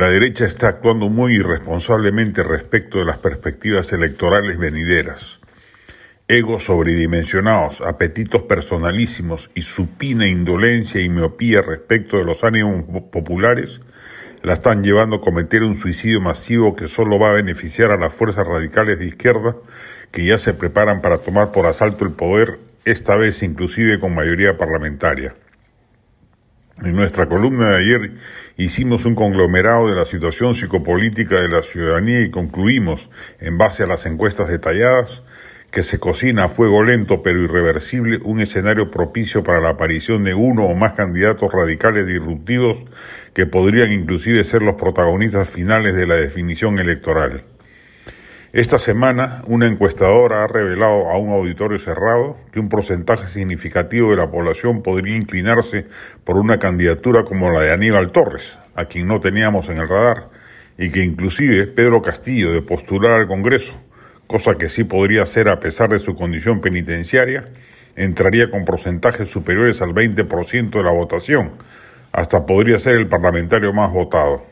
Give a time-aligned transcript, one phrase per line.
[0.00, 5.40] La derecha está actuando muy irresponsablemente respecto de las perspectivas electorales venideras.
[6.26, 13.82] Egos sobredimensionados, apetitos personalísimos y supina indolencia y miopía respecto de los ánimos populares
[14.42, 18.14] la están llevando a cometer un suicidio masivo que solo va a beneficiar a las
[18.14, 19.54] fuerzas radicales de izquierda
[20.12, 24.56] que ya se preparan para tomar por asalto el poder, esta vez inclusive con mayoría
[24.56, 25.34] parlamentaria.
[26.90, 28.10] En nuestra columna de ayer
[28.56, 33.86] hicimos un conglomerado de la situación psicopolítica de la ciudadanía y concluimos, en base a
[33.86, 35.22] las encuestas detalladas,
[35.70, 40.34] que se cocina a fuego lento pero irreversible un escenario propicio para la aparición de
[40.34, 42.78] uno o más candidatos radicales disruptivos
[43.34, 47.44] que podrían inclusive ser los protagonistas finales de la definición electoral.
[48.52, 54.16] Esta semana, una encuestadora ha revelado a un auditorio cerrado que un porcentaje significativo de
[54.16, 55.86] la población podría inclinarse
[56.24, 60.30] por una candidatura como la de Aníbal Torres, a quien no teníamos en el radar,
[60.76, 63.80] y que inclusive Pedro Castillo de postular al Congreso,
[64.26, 67.50] cosa que sí podría hacer a pesar de su condición penitenciaria,
[67.94, 71.52] entraría con porcentajes superiores al 20% de la votación,
[72.10, 74.42] hasta podría ser el parlamentario más votado.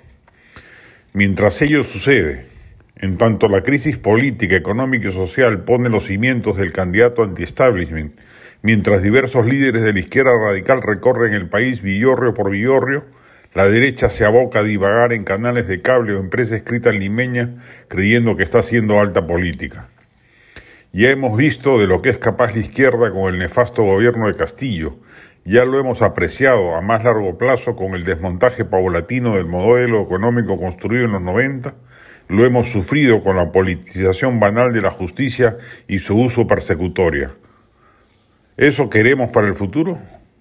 [1.12, 2.57] Mientras ello sucede,
[3.00, 8.18] en tanto la crisis política, económica y social pone los cimientos del candidato anti-establishment,
[8.62, 13.04] mientras diversos líderes de la izquierda radical recorren el país villorrio por villorrio,
[13.54, 17.56] la derecha se aboca a divagar en canales de cable o empresa escrita limeña
[17.88, 19.88] creyendo que está haciendo alta política.
[20.92, 24.34] Ya hemos visto de lo que es capaz la izquierda con el nefasto gobierno de
[24.34, 24.98] Castillo,
[25.48, 30.58] ya lo hemos apreciado a más largo plazo con el desmontaje paulatino del modelo económico
[30.58, 31.74] construido en los 90,
[32.28, 35.56] lo hemos sufrido con la politización banal de la justicia
[35.86, 37.34] y su uso persecutoria.
[38.58, 39.96] ¿Eso queremos para el futuro?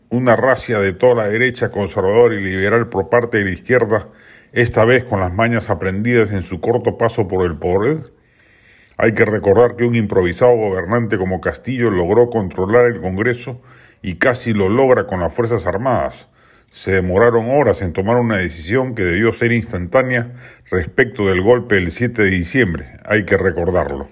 [0.10, 4.10] Una racia de toda la derecha conservadora y liberal por parte de la izquierda,
[4.52, 8.12] esta vez con las mañas aprendidas en su corto paso por el poder.
[8.98, 13.62] Hay que recordar que un improvisado gobernante como Castillo logró controlar el Congreso
[14.02, 16.30] y casi lo logra con las Fuerzas Armadas,
[16.72, 20.34] se demoraron horas en tomar una decisión que debió ser instantánea
[20.70, 24.10] respecto del golpe del 7 de diciembre, hay que recordarlo.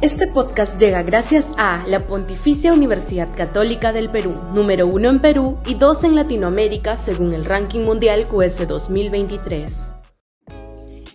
[0.00, 5.58] Este podcast llega gracias a la Pontificia Universidad Católica del Perú, número uno en Perú
[5.66, 9.97] y dos en Latinoamérica según el ranking mundial QS 2023.